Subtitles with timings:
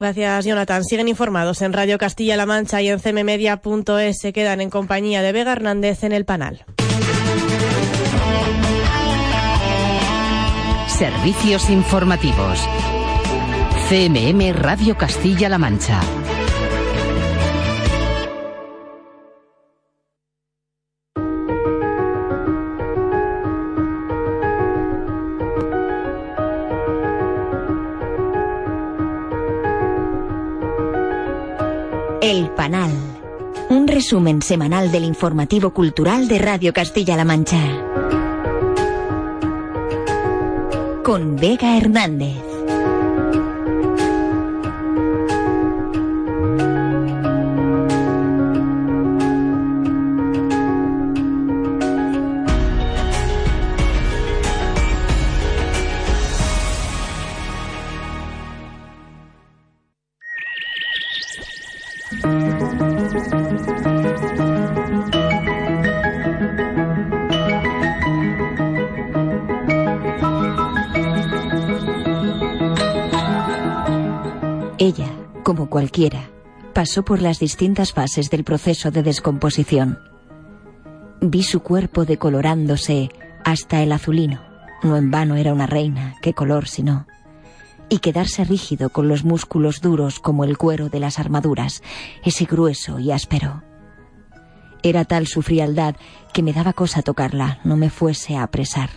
[0.00, 0.82] Gracias, Jonathan.
[0.82, 4.18] Siguen informados en Radio Castilla-La Mancha y en cmmedia.es.
[4.18, 6.64] Se quedan en compañía de Vega Hernández en el panel.
[10.88, 12.66] Servicios informativos.
[13.90, 16.00] CMM Radio Castilla-La Mancha.
[32.56, 32.90] Panal.
[33.68, 37.60] Un resumen semanal del informativo cultural de Radio Castilla-La Mancha.
[41.02, 42.49] Con Vega Hernández.
[74.82, 76.30] Ella, como cualquiera,
[76.72, 79.98] pasó por las distintas fases del proceso de descomposición.
[81.20, 83.10] Vi su cuerpo decolorándose
[83.44, 84.40] hasta el azulino.
[84.82, 87.06] No en vano era una reina, qué color si no.
[87.90, 91.82] Y quedarse rígido con los músculos duros como el cuero de las armaduras,
[92.24, 93.62] ese grueso y áspero.
[94.82, 95.94] Era tal su frialdad
[96.32, 98.88] que me daba cosa tocarla, no me fuese a apresar.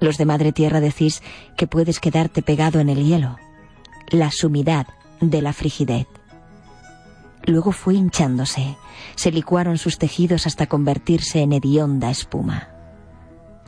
[0.00, 1.22] Los de Madre Tierra decís
[1.56, 3.36] que puedes quedarte pegado en el hielo.
[4.10, 4.88] La sumidad
[5.20, 6.06] de la frigidez.
[7.44, 8.76] Luego fue hinchándose,
[9.14, 12.68] se licuaron sus tejidos hasta convertirse en hedionda espuma.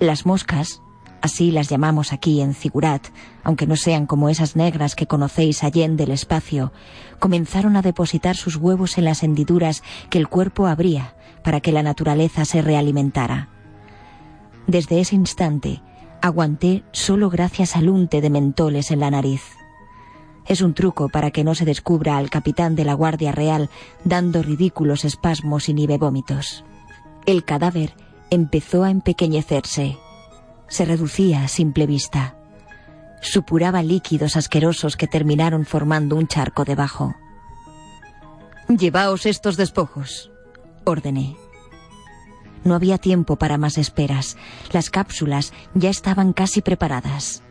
[0.01, 0.81] Las moscas,
[1.23, 3.07] así las llamamos aquí en Cigurat,
[3.45, 6.73] aunque no sean como esas negras que conocéis allende del espacio,
[7.21, 11.15] comenzaron a depositar sus huevos en las hendiduras que el cuerpo abría
[11.45, 13.49] para que la naturaleza se realimentara.
[14.67, 15.81] Desde ese instante,
[16.21, 19.58] aguanté solo gracias al unte de mentoles en la nariz.
[20.49, 23.69] Es un truco para que no se descubra al capitán de la Guardia Real
[24.05, 26.65] dando ridículos espasmos y nieve vómitos.
[27.27, 27.95] El cadáver
[28.31, 29.99] empezó a empequeñecerse.
[30.67, 32.35] Se reducía a simple vista.
[33.21, 37.15] Supuraba líquidos asquerosos que terminaron formando un charco debajo.
[38.69, 40.31] Llevaos estos despojos,
[40.85, 41.37] ordené.
[42.65, 44.39] No había tiempo para más esperas.
[44.73, 47.43] Las cápsulas ya estaban casi preparadas.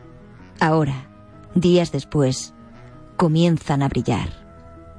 [0.60, 1.08] Ahora,
[1.54, 2.54] días después,
[3.18, 4.30] comienzan a brillar.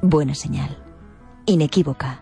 [0.03, 0.77] Buena señal.
[1.47, 2.21] Inequívoca.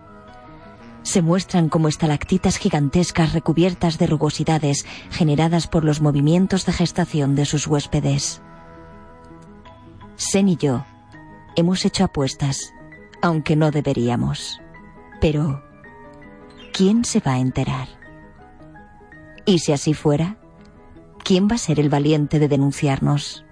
[1.02, 7.46] Se muestran como estalactitas gigantescas recubiertas de rugosidades generadas por los movimientos de gestación de
[7.46, 8.42] sus huéspedes.
[10.16, 10.84] Sen y yo
[11.56, 12.74] hemos hecho apuestas,
[13.22, 14.60] aunque no deberíamos.
[15.20, 15.62] Pero,
[16.72, 17.88] ¿quién se va a enterar?
[19.46, 20.36] Y si así fuera,
[21.24, 23.45] ¿quién va a ser el valiente de denunciarnos?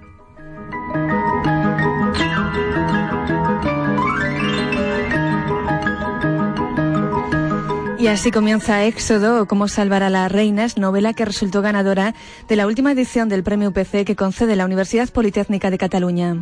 [8.05, 12.15] Y así comienza Éxodo Cómo salvar a las reinas, novela que resultó ganadora
[12.47, 16.37] de la última edición del premio UPC que concede la Universidad Politécnica de Cataluña.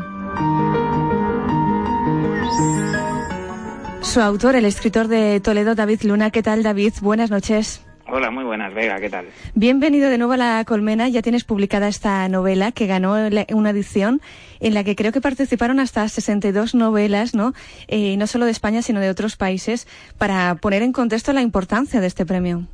[4.00, 6.32] Su autor, el escritor de Toledo, David Luna.
[6.32, 6.94] ¿Qué tal, David?
[7.00, 7.80] Buenas noches.
[8.14, 9.24] Hola, muy buenas, Vega, ¿qué tal?
[9.54, 11.08] Bienvenido de nuevo a La Colmena.
[11.08, 13.14] Ya tienes publicada esta novela que ganó
[13.54, 14.20] una edición
[14.60, 17.54] en la que creo que participaron hasta 62 novelas, ¿no?
[17.88, 19.88] Eh, no solo de España, sino de otros países,
[20.18, 22.66] para poner en contexto la importancia de este premio.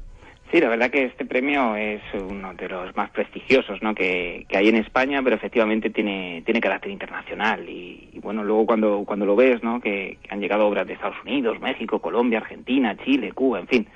[0.51, 3.95] Sí, la verdad que este premio es uno de los más prestigiosos ¿no?
[3.95, 7.69] que, hay en España, pero efectivamente tiene, tiene carácter internacional.
[7.69, 9.81] Y, bueno, luego cuando, cuando lo ves, ¿no?
[9.81, 13.87] que han llegado obras de Estados Unidos, México, Colombia, Argentina, Chile, Cuba, en fin,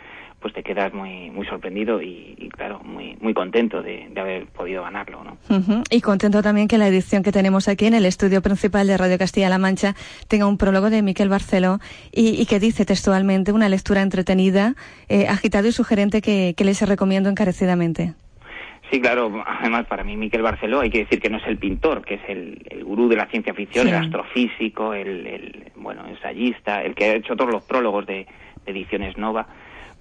[0.42, 5.24] pues te quedas muy muy sorprendido y, claro muy muy contento de, haber podido ganarlo
[5.24, 5.38] ¿no?
[5.90, 9.16] y contento también que la edición que tenemos aquí en el estudio principal de Radio
[9.18, 9.94] Castilla-La Mancha
[10.28, 11.78] tenga un prólogo de Miquel Barceló
[12.12, 14.74] y, que dice textualmente una lectura entretenida
[15.08, 18.14] eh, agitado y sugerente que, que les recomiendo encarecidamente
[18.92, 19.42] Sí, claro.
[19.46, 22.20] Además, para mí, Miquel Barceló, hay que decir que no es el pintor, que es
[22.28, 27.34] el, gurú de la ciencia ficción, el astrofísico, el, bueno, ensayista, el que ha hecho
[27.34, 28.26] todos los prólogos de,
[28.64, 29.48] Ediciones Nova.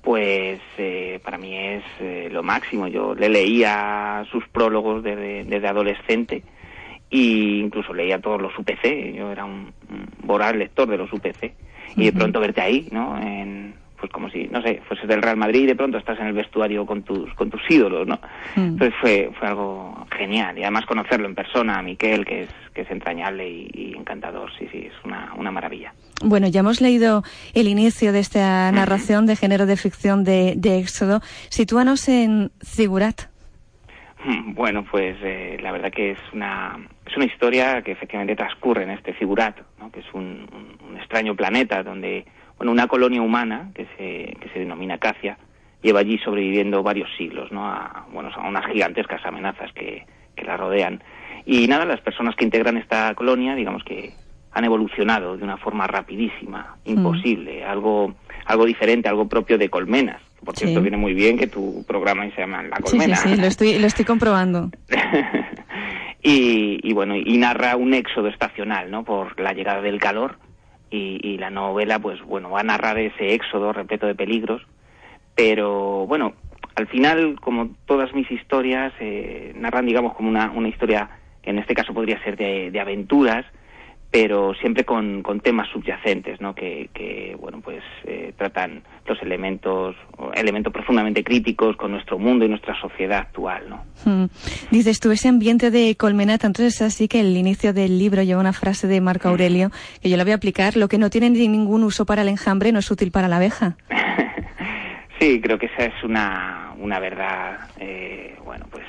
[0.01, 2.87] Pues eh, para mí es eh, lo máximo.
[2.87, 6.43] Yo le leía sus prólogos desde, desde adolescente
[7.11, 9.13] e incluso leía todos los UPC.
[9.15, 9.73] Yo era un,
[10.23, 11.53] voraz lector de los UPC.
[11.97, 13.21] Y de pronto verte ahí, ¿no?
[13.21, 16.25] En, pues como si, no sé, fueses del Real Madrid y de pronto estás en
[16.25, 18.19] el vestuario con tus, con tus ídolos, ¿no?
[18.55, 18.69] Mm.
[18.69, 20.57] Entonces fue, fue algo genial.
[20.57, 24.67] Y además conocerlo en persona, a Miquel, que es, que es entrañable y, encantador, sí,
[24.71, 25.93] sí, es una, una maravilla.
[26.23, 30.79] Bueno, ya hemos leído el inicio de esta narración de género de ficción de, de
[30.79, 31.21] Éxodo.
[31.49, 33.29] Sitúanos en Zigurat.
[34.55, 38.91] Bueno, pues eh, la verdad que es una, es una historia que efectivamente transcurre en
[38.91, 39.91] este Zigurat, ¿no?
[39.91, 40.47] que es un,
[40.87, 42.25] un extraño planeta donde
[42.61, 45.35] bueno, una colonia humana que se, que se denomina Cacia
[45.81, 47.65] lleva allí sobreviviendo varios siglos, ¿no?
[47.65, 50.05] A, bueno, a unas gigantescas amenazas que,
[50.35, 51.01] que la rodean.
[51.43, 54.13] Y nada, las personas que integran esta colonia, digamos que
[54.51, 56.91] han evolucionado de una forma rapidísima, mm.
[56.91, 58.13] imposible, algo,
[58.45, 60.21] algo diferente, algo propio de colmenas.
[60.45, 63.15] Por cierto, viene muy bien que tu programa se llama La Colmena.
[63.15, 64.69] Sí, sí, sí, lo estoy, lo estoy comprobando.
[66.21, 69.03] y, y, bueno, y narra un éxodo estacional, ¿no?
[69.03, 70.37] Por la llegada del calor
[70.91, 74.61] y, la novela, pues bueno, va a narrar ese éxodo repleto de peligros,
[75.35, 76.33] pero bueno,
[76.75, 81.09] al final, como todas mis historias, eh, narran, digamos, como una, una historia
[81.41, 83.45] que en este caso podría ser de aventuras,
[84.11, 86.53] pero siempre con, con temas subyacentes, ¿no?
[86.53, 89.95] Que, que bueno, pues eh, tratan los elementos,
[90.33, 93.85] elementos profundamente críticos con nuestro mundo y nuestra sociedad actual, ¿no?
[94.03, 94.25] Hmm.
[94.69, 98.51] Dices tú, ese ambiente de colmenata, entonces así que el inicio del libro lleva una
[98.51, 99.71] frase de Marco Aurelio,
[100.01, 102.73] que yo la voy a aplicar, lo que no tiene ningún uso para el enjambre
[102.73, 103.77] no es útil para la abeja.
[105.19, 108.83] sí, creo que esa es una, una verdad, eh, bueno, pues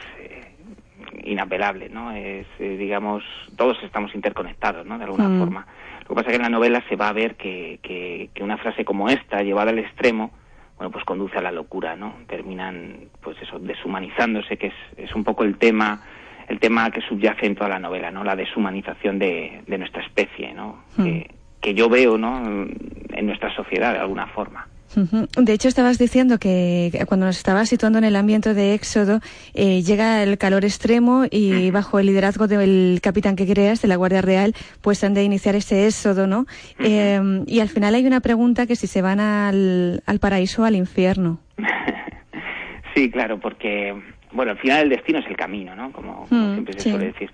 [1.24, 2.12] inapelable, ¿no?
[2.12, 3.22] Es, eh, digamos,
[3.56, 4.98] todos estamos interconectados, ¿no?
[4.98, 5.38] De alguna mm.
[5.38, 5.66] forma.
[6.02, 8.58] Lo que pasa es que en la novela se va a ver que, que, una
[8.58, 10.32] frase como esta, llevada al extremo,
[10.76, 12.14] bueno, pues conduce a la locura, ¿no?
[12.26, 16.02] Terminan, pues eso, deshumanizándose, que es, es un poco el tema
[16.48, 18.24] el tema que subyace en toda la novela, ¿no?
[18.24, 20.82] La deshumanización de, de nuestra especie, ¿no?
[20.96, 21.04] Mm.
[21.04, 21.30] Que,
[21.60, 22.42] que yo veo, ¿no?
[22.44, 24.66] En nuestra sociedad de alguna forma.
[24.94, 29.20] De hecho, estabas diciendo que cuando nos estabas situando en el ambiente de Éxodo,
[29.54, 33.96] eh, llega el calor extremo y bajo el liderazgo del capitán que creas, de la
[33.96, 36.46] Guardia Real, pues han de iniciar ese éxodo, ¿no?
[36.78, 40.76] Em, y al final hay una pregunta que si se van al, paraíso o al
[40.76, 41.38] infierno.
[42.94, 43.94] sí, claro, porque,
[44.32, 45.92] bueno, al final el destino es el camino, ¿no?
[45.92, 47.30] Como, mm, siempre se suele decir.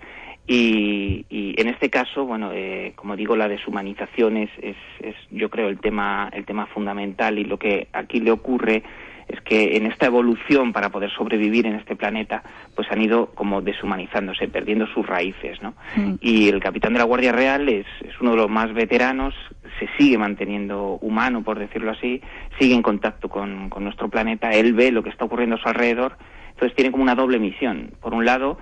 [0.51, 1.27] Y,
[1.59, 5.79] en este caso, bueno, eh, como digo, la deshumanización es, es, es, yo creo, el
[5.79, 8.83] tema, el tema fundamental y lo que aquí le ocurre
[9.29, 12.43] es que en esta evolución para poder sobrevivir en este planeta,
[12.75, 15.75] pues han ido como deshumanizándose, perdiendo sus raíces, ¿no?
[15.97, 16.15] Mm.
[16.23, 19.35] Y el capitán de la Guardia Real es, es uno de los más veteranos,
[19.79, 22.23] se sigue manteniendo humano, por decirlo así,
[22.59, 25.69] sigue en contacto con, con nuestro planeta, él ve lo que está ocurriendo a su
[25.69, 26.17] alrededor,
[26.53, 27.91] entonces tiene como una doble misión.
[28.01, 28.59] Por un lado,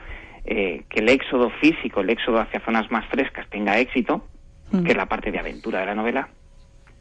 [0.47, 4.25] eh, que el éxodo físico, el éxodo hacia zonas más frescas tenga éxito,
[4.71, 4.85] mm.
[4.85, 6.29] que es la parte de aventura de la novela,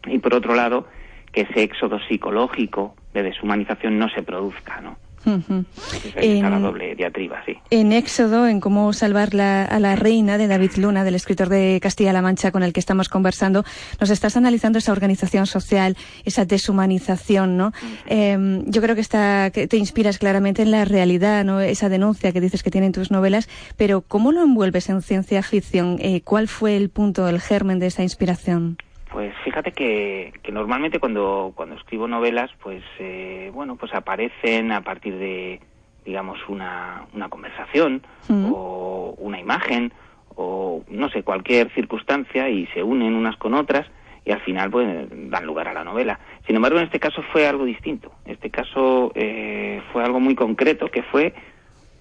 [0.06, 0.88] y por otro lado,
[1.31, 4.97] que ese éxodo psicológico de deshumanización no se produzca, ¿no?
[5.25, 7.57] En, doble diatriba, sí.
[7.69, 12.22] En Éxodo, en cómo salvar a la reina de David Luna, del escritor de Castilla-La
[12.22, 13.66] Mancha con el que estamos conversando,
[14.00, 17.74] nos estás analizando esa organización social, esa deshumanización, ¿no?
[18.08, 21.60] Em, yo creo que, está, que te inspiras claramente en la realidad, ¿no?
[21.62, 25.98] Esa denuncia que dices que tienen tus novelas, pero ¿cómo lo envuelves en ciencia ficción?
[26.00, 28.77] Eh, ¿Cuál fue el punto, el germen de esa inspiración?
[29.15, 35.17] Pues fíjate que, normalmente cuando, cuando escribo novelas, pues eh, bueno, pues aparecen a partir
[35.17, 35.62] de,
[36.03, 39.93] digamos, una, una conversación o una imagen
[40.36, 43.88] o no sé, cualquier circunstancia y se unen unas con otras
[44.25, 46.19] y al final pues dan lugar a la novela.
[46.45, 48.12] Sin embargo, en este caso fue algo distinto.
[48.25, 51.34] En este caso eh, fue algo muy concreto que fue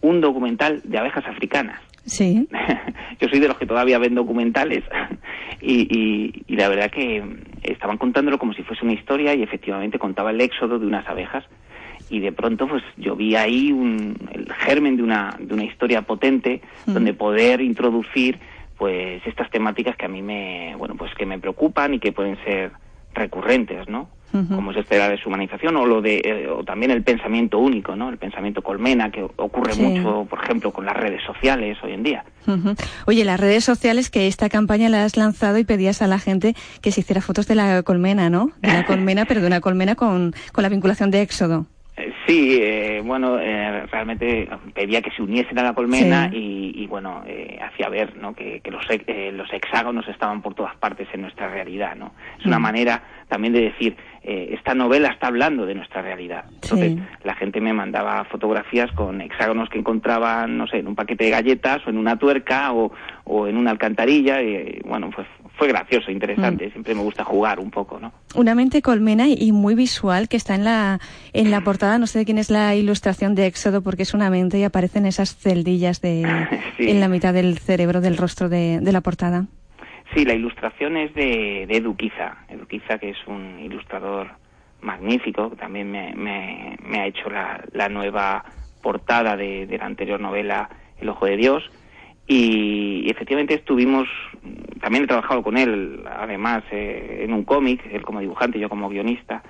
[0.01, 1.81] un documental de abejas africanas.
[2.05, 2.49] Sí.
[3.21, 4.85] Yo soy de los que todavía ven documentales
[5.61, 7.23] y, y, la verdad que
[7.63, 11.45] estaban contándolo como si fuese una historia y efectivamente contaba el éxodo de unas abejas
[12.11, 16.03] y de pronto pues yo vi ahí un, el germen de una, de una historia
[16.03, 16.93] potente mm.
[16.93, 18.39] donde poder introducir
[18.77, 22.37] pues estas temáticas que a mí me bueno pues que me preocupan y que pueden
[22.45, 22.73] ser
[23.15, 24.11] recurrentes no
[24.55, 28.09] como es esta la deshumanización o lo de eh, o también el pensamiento único no
[28.09, 32.25] el pensamiento colmena que ocurre mucho por ejemplo con las redes sociales hoy en día.
[33.07, 36.55] Oye las redes sociales que esta campaña la has lanzado y pedías a la gente
[36.81, 39.95] que se hiciera fotos de la colmena no de la colmena pero de una colmena
[39.95, 41.67] con, con la vinculación de éxodo
[42.27, 47.59] Sí, eh, bueno, eh, realmente pedía que se uniesen a la colmena y, bueno, eh,
[47.63, 48.35] hacía ver ¿no?
[48.35, 48.85] que, los,
[49.33, 52.13] los hexágonos estaban por todas partes en nuestra realidad, ¿no?
[52.39, 52.63] Es una mm.
[52.63, 56.45] manera también de decir, esta novela está hablando de nuestra realidad.
[56.51, 61.25] Entonces, la gente me mandaba fotografías con hexágonos que encontraban, no sé, en un paquete
[61.25, 62.93] de galletas o en una tuerca o,
[63.25, 66.67] o en una alcantarilla y, bueno, pues fue gracioso, interesante.
[66.67, 66.71] Mm.
[66.73, 68.13] Siempre me gusta jugar un poco, ¿no?
[68.35, 70.99] Una mente colmena y muy visual que está en la,
[71.33, 71.99] en la portada.
[71.99, 75.07] No sé de quién es la ilustración de Éxodo porque es una mente y aparecen
[75.07, 76.23] esas celdillas de,
[76.79, 79.47] en la mitad del cerebro, del rostro de, de la portada.
[80.15, 82.37] Sí, la ilustración es de, de Eduquiza.
[82.49, 84.29] Eduquiza, que es un ilustrador
[84.81, 88.45] magnífico, que también me, me, me ha hecho la, la nueva
[88.83, 90.69] portada de, de la anterior novela
[91.01, 91.71] El Ojo de Dios
[92.27, 94.09] y efectivamente estuvimos,
[94.85, 98.91] también he trabajado con él, además, eh, en un cómic, él como dibujante, yo como
[98.91, 99.43] guionista,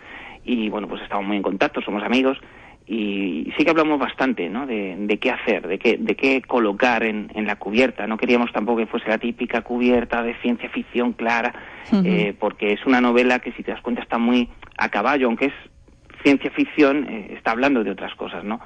[0.44, 2.38] y bueno, pues estamos muy en contacto, somos amigos,
[2.86, 4.64] y sí que hablamos bastante, ¿no?
[4.64, 8.06] De, qué hacer, de qué, de qué colocar en, en, la cubierta.
[8.06, 11.52] No queríamos tampoco que fuese la típica cubierta de ciencia ficción clara,
[12.04, 14.48] eh, porque es una novela que, si te das cuenta, está muy
[14.78, 15.54] a caballo, aunque es
[16.22, 18.60] ciencia ficción, eh, está hablando de otras cosas, ¿no?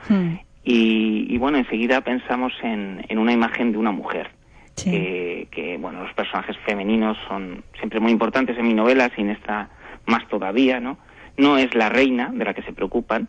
[0.64, 4.28] Y, bueno, enseguida pensamos en, una imagen de una mujer.
[4.84, 9.68] Que, bueno, los personajes femeninos son siempre muy importantes en mi novela, sin esta
[10.06, 10.98] más todavía, ¿no?
[11.36, 13.28] No es la reina de la que se preocupan,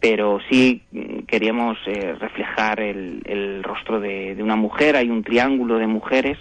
[0.00, 0.82] pero sí
[1.26, 4.96] queríamos eh, reflejar el, rostro de, una mujer.
[4.96, 6.38] Hay un triángulo de mujeres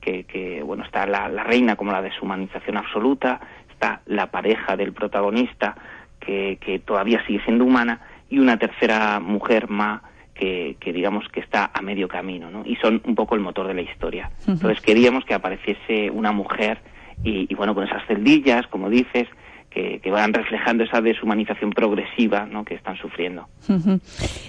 [0.00, 5.74] que, bueno, está la, reina como la deshumanización absoluta, está la pareja del protagonista
[6.20, 10.02] que, que todavía sigue siendo humana y una tercera mujer más
[10.34, 12.64] que, digamos que está a medio camino, ¿no?
[12.66, 14.30] Y son un poco el motor de la historia.
[14.46, 16.78] Entonces queríamos que apareciese una mujer
[17.22, 19.28] y, bueno, con esas celdillas, como dices,
[19.70, 22.64] que, van reflejando esa deshumanización progresiva ¿no?
[22.64, 23.48] que están sufriendo.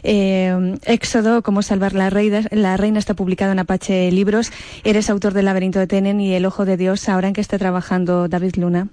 [0.04, 4.52] Eh, Éxodo, cómo salvar la reina, la reina está publicado en Apache Libros.
[4.84, 7.58] Eres autor del laberinto de Tenen y El ojo de Dios, ahora en que está
[7.58, 8.90] trabajando David Luna.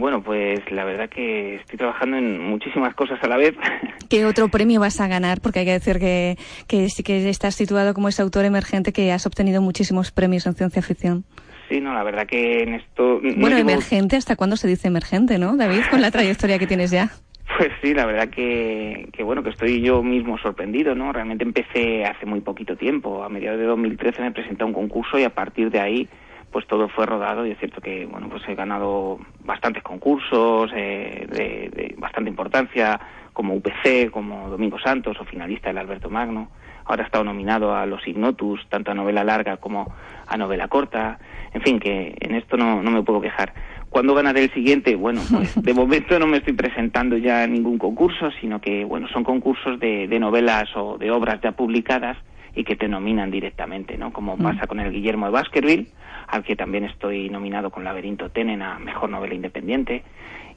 [0.00, 3.54] Bueno, pues la verdad que estoy trabajando en muchísimas cosas a la vez.
[4.08, 5.42] ¿Qué otro premio vas a ganar?
[5.42, 9.12] Porque hay que decir que, que sí que estás situado como ese autor emergente que
[9.12, 11.24] has obtenido muchísimos premios en ciencia ficción.
[11.68, 13.20] Sí, no, la verdad que en esto...
[13.36, 17.10] bueno, emergente, ¿hasta cuándo se dice emergente, no, David, con la trayectoria que tienes ya?
[17.58, 21.12] Pues sí, la verdad que, que, bueno, que estoy yo mismo sorprendido, ¿no?
[21.12, 25.18] Realmente empecé hace muy poquito tiempo, a mediados de 2013 me presenté a un concurso
[25.18, 26.08] y a partir de ahí
[26.50, 31.26] pues todo fue rodado y es cierto que bueno pues he ganado bastantes concursos eh,
[31.30, 33.00] de, bastante importancia
[33.32, 36.50] como UPC como Domingo Santos o finalista del Alberto Magno
[36.84, 39.92] ahora he estado nominado a los Ignotus tanto a novela larga como
[40.26, 41.18] a novela corta
[41.52, 43.52] en fin que en esto no, no me puedo quejar
[43.90, 44.94] ¿Cuándo ganaré el siguiente?
[44.94, 49.08] Bueno, pues de momento no me estoy presentando ya en ningún concurso, sino que, bueno,
[49.08, 52.16] son concursos de, de novelas o de obras ya publicadas
[52.54, 54.12] y que te nominan directamente, ¿no?
[54.12, 54.42] Como mm.
[54.42, 55.88] pasa con el Guillermo de Baskerville,
[56.30, 60.04] al que también estoy nominado con Laberinto Tenen a Mejor Novela Independiente.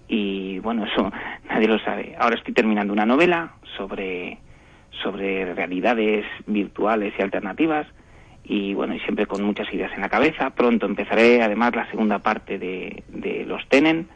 [0.07, 1.11] Y bueno, eso
[1.49, 2.15] nadie lo sabe.
[2.19, 4.37] Ahora estoy terminando una novela sobre,
[5.01, 7.87] sobre realidades virtuales y alternativas
[8.43, 10.49] y bueno, y siempre con muchas ideas en la cabeza.
[10.49, 14.07] Pronto empezaré además la segunda parte de, de Los Tenen,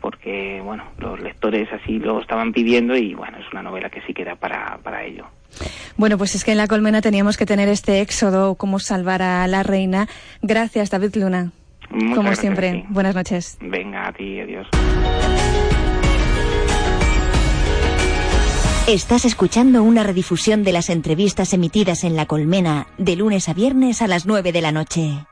[0.00, 4.14] porque bueno, los lectores así lo estaban pidiendo y bueno, es una novela que sí
[4.14, 5.26] queda para, para ello.
[5.96, 9.46] Bueno, pues es que en la colmena teníamos que tener este éxodo, cómo salvar a
[9.48, 10.08] la reina.
[10.42, 11.52] Gracias, David Luna.
[12.14, 13.58] Como siempre, buenas noches.
[13.60, 14.68] Venga, a ti, adiós.
[18.90, 24.02] Estás escuchando una redifusión de las entrevistas emitidas en La Colmena de lunes a viernes
[24.02, 25.26] a las 9 de la noche.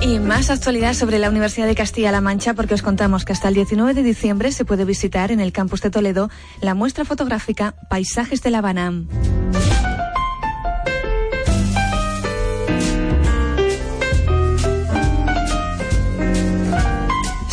[0.00, 3.54] Y más actualidad sobre la Universidad de Castilla-La Mancha porque os contamos que hasta el
[3.54, 6.30] 19 de diciembre se puede visitar en el campus de Toledo
[6.62, 8.94] la muestra fotográfica Paisajes de La Habana.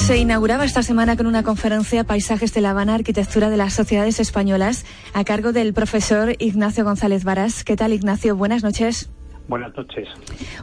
[0.08, 4.22] Se inauguraba esta semana con una conferencia Paisajes de La Habana, Arquitectura de las Sociedades
[4.22, 7.66] Españolas, a cargo del profesor Ignacio González Varas.
[7.66, 8.38] ¿Qué tal, Ignacio?
[8.38, 9.10] Buenas noches.
[9.50, 10.08] Buenas noches.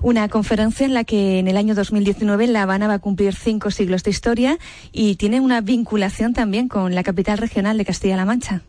[0.00, 3.70] Una conferencia en la que en el año 2019 La Habana va a cumplir cinco
[3.70, 4.56] siglos de historia
[4.92, 8.62] y tiene una vinculación también con la capital regional de Castilla-La Mancha.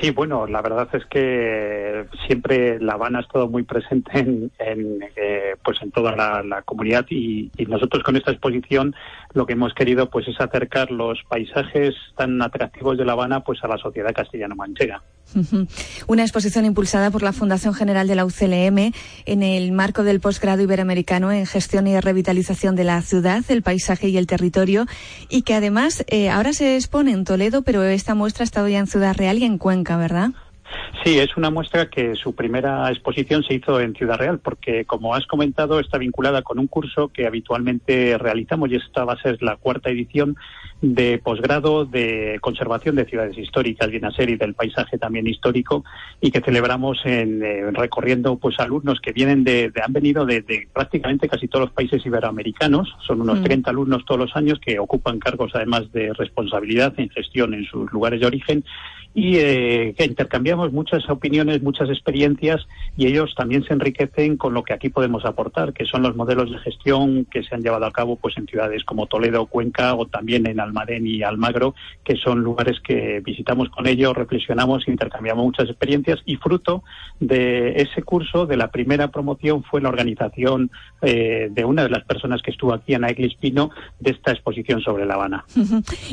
[0.00, 4.50] Sí, bueno, la verdad es que siempre La Habana ha estado muy presente en,
[5.14, 8.94] eh, pues en toda la, comunidad y, nosotros con esta exposición
[9.34, 13.62] lo que hemos querido pues es acercar los paisajes tan atractivos de La Habana pues
[13.62, 15.02] a la sociedad castellano-manchega.
[16.06, 18.92] Una exposición impulsada por la Fundación General de la UCLM
[19.26, 24.08] en el marco del posgrado iberoamericano en gestión y revitalización de la ciudad, el paisaje
[24.08, 24.86] y el territorio,
[25.28, 28.78] y que además eh, ahora se expone en Toledo, pero esta muestra ha estado ya
[28.78, 30.30] en Ciudad Real y en Cuenca, ¿verdad?
[31.02, 35.14] Sí, es una muestra que su primera exposición se hizo en Ciudad Real, porque como
[35.14, 39.42] has comentado, está vinculada con un curso que habitualmente realizamos y esta va a ser
[39.42, 40.36] la cuarta edición
[40.82, 45.84] de posgrado de conservación de ciudades históricas y una serie del paisaje también histórico
[46.20, 51.28] y que celebramos en, eh, recorriendo pues alumnos que vienen de, han venido de, prácticamente
[51.28, 53.72] casi todos los países iberoamericanos, son unos 30 mm.
[53.72, 58.20] alumnos todos los años que ocupan cargos además de responsabilidad en gestión en sus lugares
[58.20, 58.64] de origen
[59.14, 62.66] y eh, que intercambiamos muchas opiniones, muchas experiencias
[62.96, 66.50] y ellos también se enriquecen con lo que aquí podemos aportar, que son los modelos
[66.50, 70.06] de gestión que se han llevado a cabo pues en ciudades como Toledo, Cuenca o
[70.06, 75.68] también en Almadén y Almagro, que son lugares que visitamos con ellos, reflexionamos, intercambiamos muchas
[75.68, 76.82] experiencias y fruto
[77.20, 80.70] de ese curso, de la primera promoción, fue la organización
[81.02, 83.08] eh, de una de las personas que estuvo aquí, Ana
[83.40, 83.70] Pino,
[84.00, 85.44] de esta exposición sobre La Habana.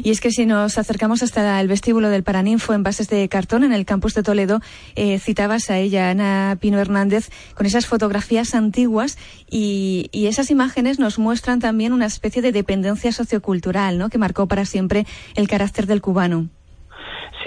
[0.03, 3.63] Y es que si nos acercamos hasta el vestíbulo del Paraninfo en bases de cartón
[3.63, 4.59] en el campus de Toledo,
[4.95, 9.17] eh, citabas a ella, Ana Pino Hernández, con esas fotografías antiguas
[9.49, 14.09] y, y, esas imágenes nos muestran también una especie de dependencia sociocultural, ¿no?
[14.09, 15.05] Que marcó para siempre
[15.35, 16.49] el carácter del cubano.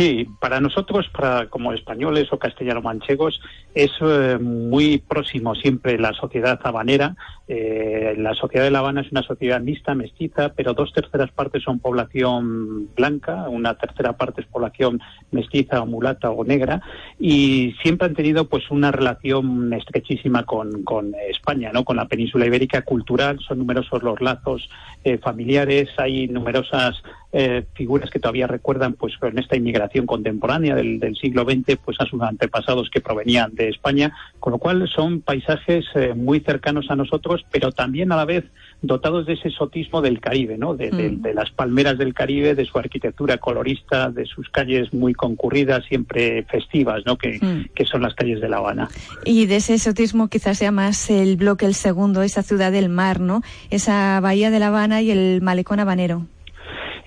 [0.00, 3.38] Sí, para nosotros, para como españoles o castellano-manchegos,
[3.74, 7.16] es eh, muy próximo siempre la sociedad habanera.
[7.46, 11.64] Eh, la sociedad de La Habana es una sociedad mixta, mestiza, pero dos terceras partes
[11.64, 15.02] son población blanca, una tercera parte es población
[15.32, 16.80] mestiza o mulata o negra,
[17.18, 21.84] y siempre han tenido pues una relación estrechísima con, con España, ¿no?
[21.84, 23.38] con la península ibérica cultural.
[23.46, 24.66] Son numerosos los lazos
[25.04, 27.02] eh, familiares, hay numerosas
[27.32, 32.06] eh, figuras que todavía recuerdan pues con esta inmigración contemporánea del, siglo XX pues a
[32.06, 36.96] sus antepasados que provenían de España, con lo cual son paisajes eh, muy cercanos a
[36.96, 38.44] nosotros, pero también a la vez
[38.82, 40.74] dotados de ese exotismo del Caribe, ¿no?
[40.74, 40.90] De,
[41.34, 47.02] las palmeras del Caribe, de su arquitectura colorista, de sus calles muy concurridas, siempre festivas,
[47.06, 47.16] ¿no?
[47.16, 47.74] Que, mm.
[47.74, 48.88] que son las calles de La Habana.
[49.24, 53.20] Y de ese exotismo quizás sea más el bloque el segundo, esa ciudad del mar,
[53.20, 53.42] ¿no?
[53.70, 56.26] Esa bahía de La Habana y el malecón habanero.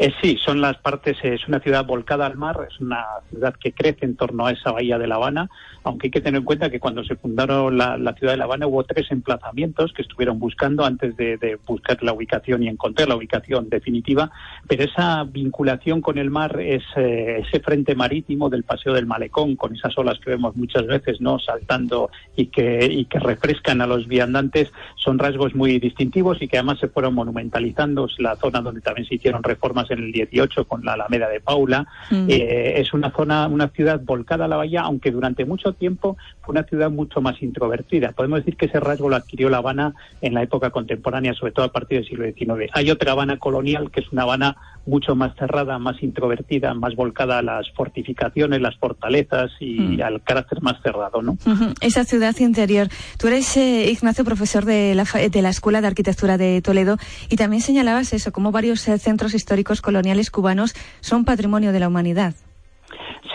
[0.04, 3.72] Eh, sí, son las partes, es una ciudad volcada al mar, es una ciudad que
[3.72, 5.50] crece en torno a esa bahía de La Habana,
[5.86, 8.68] aunque hay que tener en cuenta que cuando se fundaron la, ciudad de La Habana
[8.68, 13.70] hubo tres emplazamientos que estuvieron buscando antes de, buscar la ubicación y encontrar la ubicación
[13.70, 14.30] definitiva,
[14.68, 19.56] pero esa vinculación con el mar, es, eh, ese frente marítimo del Paseo del Malecón,
[19.56, 23.88] con esas olas que vemos muchas veces no saltando y que, y que refrescan a
[23.88, 28.08] los viandantes, son rasgos muy distintivos y que además se fueron monumentalizando.
[28.08, 31.40] Es la zona donde también se hicieron reformas en el 18 con la Alameda de
[31.40, 31.88] Paula.
[32.10, 32.30] Mm.
[32.30, 36.54] Eh, es una zona, una ciudad volcada a la bahía, aunque durante mucho tiempo fue
[36.54, 38.12] una ciudad mucho más introvertida.
[38.12, 41.66] Podemos decir que ese rasgo lo adquirió La Habana en la época contemporánea, sobre todo
[41.66, 42.72] a partir del siglo XIX.
[42.74, 47.38] Hay otra Habana colonial que es una Habana mucho más cerrada, más introvertida, más volcada
[47.38, 50.02] a las fortificaciones, las fortalezas y mm.
[50.02, 51.38] al carácter más cerrado, ¿no?
[51.80, 52.90] Esa ciudad interior.
[53.18, 56.98] Tú eres, eh, Ignacio, profesor de la, de la Escuela de Arquitectura de Toledo
[57.30, 61.88] y también señalabas eso, como varios eh, centros históricos coloniales cubanos son patrimonio de la
[61.88, 62.36] humanidad.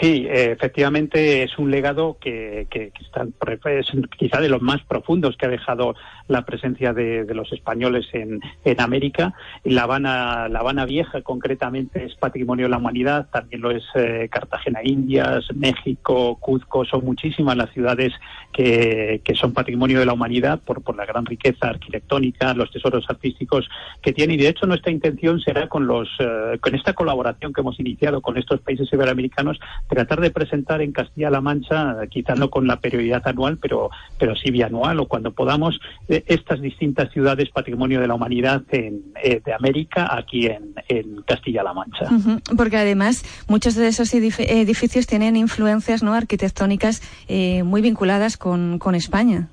[0.00, 3.26] Sí, efectivamente es un legado que, que, está,
[3.70, 5.94] es quizá de los más profundos que ha dejado
[6.28, 9.34] la presencia de, los españoles en, en, América.
[9.64, 14.28] La Habana, la Habana Vieja, concretamente, es patrimonio de la humanidad, también lo es eh,
[14.30, 18.12] Cartagena Indias, México, Cuzco, son muchísimas las ciudades
[18.52, 23.06] que, que, son patrimonio de la humanidad por, por la gran riqueza arquitectónica, los tesoros
[23.08, 23.68] artísticos
[24.02, 24.34] que tiene.
[24.34, 28.20] Y de hecho, nuestra intención será con, los, eh, con esta colaboración que hemos iniciado
[28.20, 33.26] con estos países iberoamericanos tratar de presentar en Castilla-La Mancha, quizá no con la periodicidad
[33.26, 38.14] anual, pero, pero sí bianual o cuando podamos, eh, estas distintas ciudades patrimonio de la
[38.14, 40.74] humanidad en, eh, de América aquí en,
[41.26, 42.06] Castilla-La Mancha.
[42.56, 48.94] Porque además muchos de esos edificios tienen influencias no arquitectónicas eh, muy vinculadas con, con
[48.94, 49.48] España.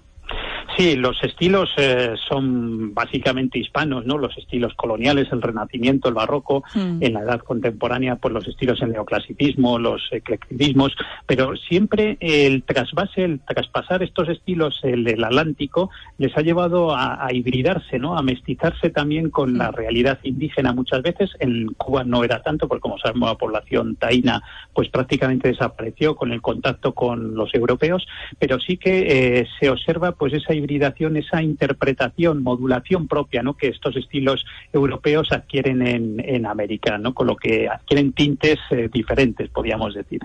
[0.78, 4.18] Sí, los estilos eh, son básicamente hispanos, ¿no?
[4.18, 6.98] Los estilos coloniales, el Renacimiento, el Barroco, mm.
[7.02, 10.94] en la Edad Contemporánea, pues los estilos el neoclasicismo, los eclecticismos,
[11.26, 17.98] pero siempre el trasvase, el traspasar estos estilos, el, Atlántico, les ha llevado a, hibridarse,
[17.98, 18.18] ¿no?
[18.18, 19.76] A mestizarse también con la mm.
[19.76, 21.32] realidad indígena muchas veces.
[21.40, 24.42] En Cuba no era tanto, porque como sabemos la población taína,
[24.74, 28.06] pues prácticamente desapareció con el contacto con los europeos,
[28.40, 33.56] pero sí que eh, se observa pues esa hibridación, esa interpretación, modulación propia, ¿no?
[33.56, 37.14] Que estos estilos europeos adquieren en, en América, ¿no?
[37.14, 40.22] Con lo que adquieren tintes eh, diferentes, podríamos decir.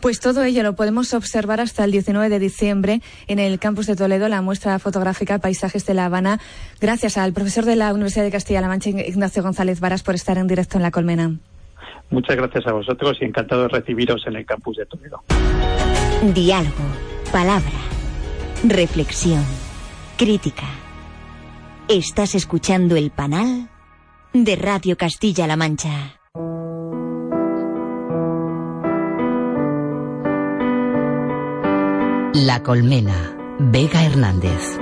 [0.00, 3.96] Pues todo ello lo podemos observar hasta el 19 de diciembre en el campus de
[3.96, 6.40] Toledo, la muestra fotográfica Paisajes de La Habana.
[6.80, 10.46] Gracias al profesor de la Universidad de Castilla-La Mancha, Ignacio González Varas, por estar en
[10.46, 11.36] directo en La Colmena.
[12.10, 15.22] Muchas gracias a vosotros y encantado de recibiros en el campus de Toledo.
[16.34, 16.84] Diálogo,
[17.32, 17.70] palabra,
[18.64, 19.44] reflexión,
[20.16, 20.66] crítica.
[21.88, 23.68] Estás escuchando el panel
[24.32, 26.20] de Radio Castilla-La Mancha.
[32.34, 34.79] La Colmena, Vega Hernández.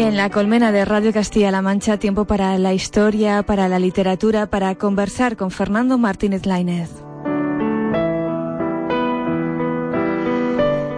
[0.00, 4.46] Y en la colmena de Radio Castilla-La Mancha, tiempo para la historia, para la literatura,
[4.46, 6.88] para conversar con Fernando Martínez Lainez.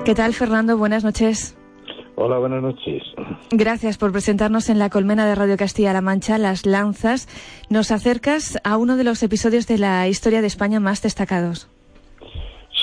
[0.05, 0.79] ¿Qué tal, Fernando?
[0.79, 1.59] Buenas noches.
[2.15, 3.03] Hola, buenas noches.
[3.51, 7.27] Gracias por presentarnos en la colmena de Radio Castilla-La Mancha, Las Lanzas.
[7.71, 11.69] Nos acercas a uno de los episodios de la historia de España más destacados.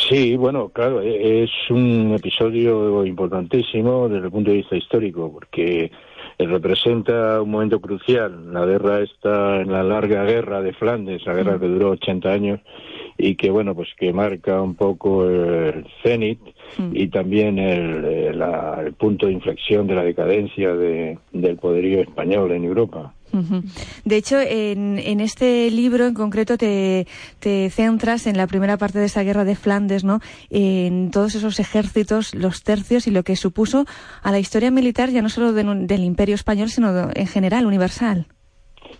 [0.09, 5.91] Sí, bueno, claro, e- es un episodio importantísimo desde el punto de vista histórico, porque
[6.45, 8.53] representa un momento crucial.
[8.53, 12.59] La guerra está en la larga guerra de Flandes, la guerra que duró 80 años
[13.17, 16.39] y que, bueno, pues que marca un poco el cenit
[16.93, 21.99] y también el, eh, la- el punto de inflexión de la decadencia de- del poderío
[22.01, 23.13] español en Europa.
[24.05, 27.07] De hecho, en, en este libro en concreto te,
[27.39, 30.19] te centras en la primera parte de esa guerra de Flandes, ¿no?
[30.49, 33.85] En todos esos ejércitos, los tercios y lo que supuso
[34.23, 38.25] a la historia militar ya no solo de- del Imperio español, sino en general, universal.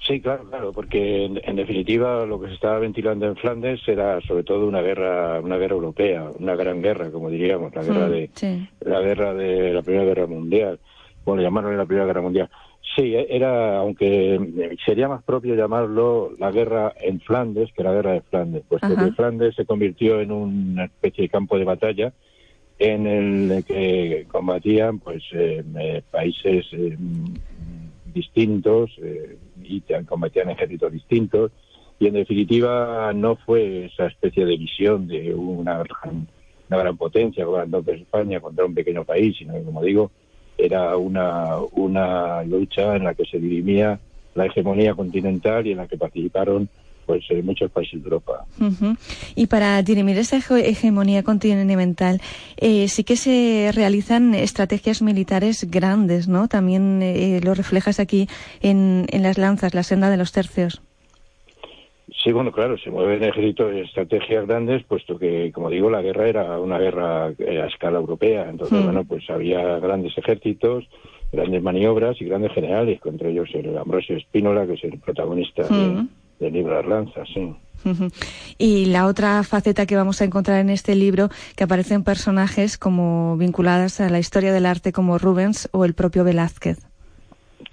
[0.06, 4.20] Sí, claro, claro, porque en, en definitiva lo que se estaba ventilando en Flandes era
[4.22, 8.12] sobre todo una guerra, una guerra europea, una gran guerra, como diríamos, la guerra Mm,
[8.12, 8.70] de sí.
[8.82, 10.80] la guerra de la Primera Guerra Mundial.
[11.26, 12.50] Bueno, llamaron la Primera Guerra Mundial.
[12.96, 14.40] Sí, e- era, aunque
[14.86, 19.06] sería más propio llamarlo la guerra en Flandes que la guerra de Flandes, puesto Ajá.
[19.06, 22.14] que Flandes se convirtió en una especie de campo de batalla
[22.80, 26.98] en el que combatían pues eh, eh, países eh,
[28.14, 31.52] distintos eh, y combatían ejércitos distintos
[32.00, 36.28] y en definitiva no fue esa especie de visión de una gran,
[36.70, 40.12] una gran potencia como España contra un pequeño país, sino que como digo
[40.60, 44.00] era una, una lucha en la que se dirimía
[44.36, 46.70] la hegemonía continental y en la que participaron
[47.06, 48.46] pues eh, muchos países de Europa.
[49.36, 52.22] Y para dirimir esa hege- hegemonía continental,
[52.58, 56.48] eh, sí que se realizan estrategias militares grandes, ¿no?
[56.48, 58.28] También eh, lo reflejas aquí
[58.62, 60.84] en, en las lanzas, la senda de los tercios.
[62.24, 66.28] Sí, bueno, claro, se mueven ejércitos de estrategias grandes, puesto que, como digo, la guerra
[66.28, 68.50] era una guerra eh, a escala europea.
[68.50, 68.84] Entonces, Mm.
[68.84, 70.84] bueno, pues había grandes ejércitos,
[71.32, 76.06] grandes maniobras y grandes generales, entre ellos el Ambrosio Espínola, que es el protagonista de-
[76.40, 77.54] del libro Las Lanzas, sí.
[78.58, 83.38] Y la otra faceta que vamos a encontrar en este libro, que aparecen personajes como
[83.38, 86.89] vinculadas a la historia del arte como Rubens o el propio Velázquez.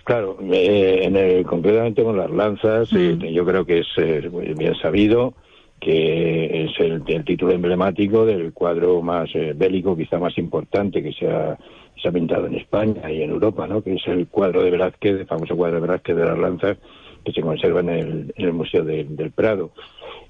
[0.04, 4.74] Claro, eh, en el- concretamente con las lanzas, eh, yo creo que es eh, bien
[4.76, 5.34] sabido
[5.80, 11.12] que es el, el título emblemático del cuadro más eh, bélico, quizá más importante que
[11.12, 11.58] se ha,
[12.00, 13.82] se ha pintado en España y en Europa, ¿no?
[13.82, 16.78] que es el cuadro de Velázquez, el famoso cuadro de Velázquez de las lanzas,
[17.24, 19.70] que se conserva en el, en el Museo de- del Prado.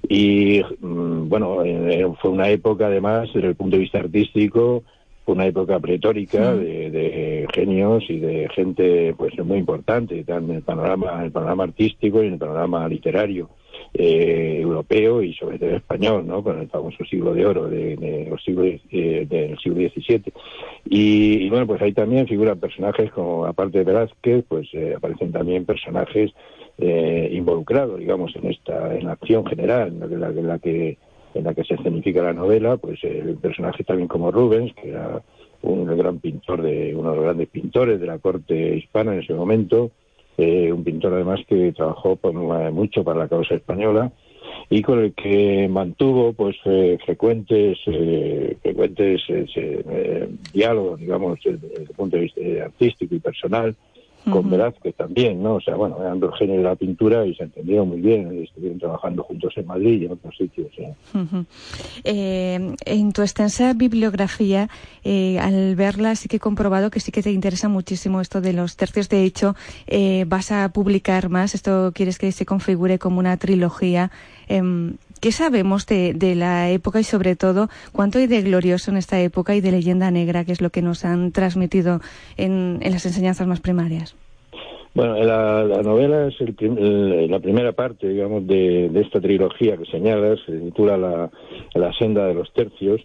[0.09, 4.83] Y mm, bueno, eh, fue una época además, desde el punto de vista artístico,
[5.33, 11.15] una época pretórica de, de genios y de gente pues muy importante en el panorama,
[11.19, 13.49] en el panorama artístico y en el panorama literario
[13.93, 16.43] eh, europeo y sobre todo español, ¿no?
[16.43, 20.23] Con el famoso siglo de oro de, de los siglos, eh, del siglo XVII.
[20.89, 25.31] Y, y, bueno, pues ahí también figuran personajes como, aparte de Velázquez, pues eh, aparecen
[25.31, 26.31] también personajes
[26.77, 30.97] eh, involucrados, digamos, en esta, en la acción general, en la, que- en la, que-
[31.37, 35.21] en la que se escenifica la novela, pues el personaje también como Rubens, que era
[35.61, 39.33] un gran pintor de uno de los grandes pintores de la corte hispana en ese
[39.33, 39.91] momento,
[40.37, 44.11] eh, un pintor además que trabajó por, eh, mucho para la causa española
[44.69, 49.21] y con el que mantuvo pues eh, frecuentes eh, frecuentes
[50.53, 53.75] diálogos digamos desde el punto de vista artístico y personal
[54.29, 55.55] con Velázquez también, ¿no?
[55.55, 58.43] O sea, bueno, eran dos genios de la pintura y se entendieron muy bien, y
[58.43, 60.67] estuvieron trabajando juntos en Madrid y en otros sitios.
[62.03, 64.69] Eh, en tu extensa bibliografía,
[65.03, 68.53] eh, al verla sí que he comprobado que sí que te interesa muchísimo esto de
[68.53, 69.09] los tercios.
[69.09, 69.55] De hecho,
[69.87, 74.11] eh, vas a publicar más, esto quieres que se configure como una trilogía.
[75.19, 79.19] ¿Qué sabemos de, de, la época y sobre todo cuánto hay de glorioso en esta
[79.19, 82.01] época y de leyenda negra, que es lo que nos han transmitido
[82.37, 84.15] en, en las enseñanzas más primarias?
[84.97, 90.53] Bueno, la, novela es el, la primera parte, digamos, de, esta trilogía que señalas, se
[90.53, 93.01] titula La, senda de los tercios,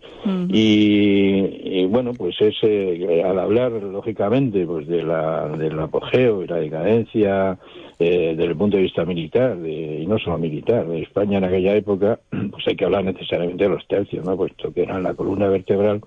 [0.48, 6.56] y, bueno, pues es, eh, al hablar, lógicamente, pues de la, del apogeo y la
[6.56, 7.58] decadencia
[7.98, 11.74] eh, desde el punto de vista militar, y no solo militar, de España en aquella
[11.74, 14.34] época, pues hay que hablar necesariamente de los tercios, ¿no?
[14.34, 16.00] Puesto que eran la columna vertebral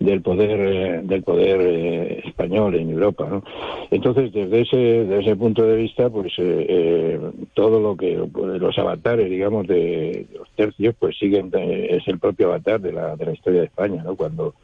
[0.00, 3.44] del poder eh, del poder eh, español en Europa ¿no?
[3.90, 7.20] entonces desde ese desde ese punto de vista pues eh,
[7.52, 12.80] todo lo que los avatares digamos de, los tercios pues siguen es el propio avatar
[12.80, 14.54] de la de la historia de España no cuando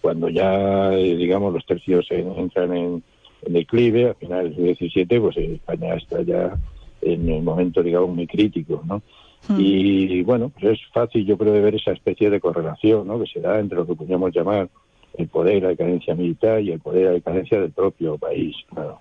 [0.00, 3.02] cuando ya digamos los tercios entran en,
[3.46, 6.56] declive a finales del 17 pues España está ya
[7.02, 9.02] en el momento digamos muy crítico no
[9.46, 9.56] Hmm.
[9.58, 13.20] Y bueno, pues es fácil yo creo de ver esa especie de correlación ¿no?
[13.20, 14.68] que se da entre lo que podríamos llamar
[15.16, 18.54] el poder la decadencia militar y el poder la decadencia del propio país.
[18.72, 19.00] Claro.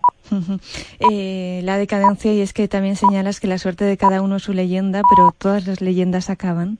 [1.11, 4.43] Eh, la decadencia, y es que también señalas que la suerte de cada uno es
[4.43, 6.79] su leyenda, pero todas las leyendas acaban.